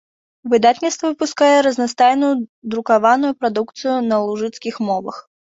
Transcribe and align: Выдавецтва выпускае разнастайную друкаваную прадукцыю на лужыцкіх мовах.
Выдавецтва 0.53 1.05
выпускае 1.11 1.57
разнастайную 1.67 2.31
друкаваную 2.75 3.31
прадукцыю 3.41 3.95
на 4.11 4.17
лужыцкіх 4.27 4.85
мовах. 4.91 5.23